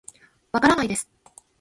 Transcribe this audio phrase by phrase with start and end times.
[0.51, 1.07] わからないです